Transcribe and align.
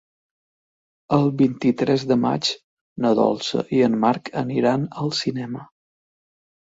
El 1.17 1.27
vint-i-tres 1.41 2.05
de 2.13 2.17
maig 2.23 2.49
na 3.05 3.13
Dolça 3.21 3.65
i 3.81 3.83
en 3.89 3.99
Marc 4.07 4.35
aniran 4.45 4.89
al 5.03 5.13
cinema. 5.23 5.63